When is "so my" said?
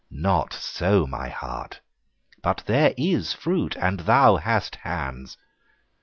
0.49-1.29